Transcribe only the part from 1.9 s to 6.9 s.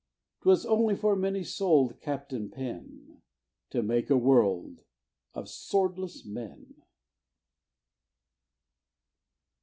Captain Pen To make a world of swordless men.